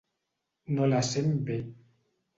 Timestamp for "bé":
1.51-1.59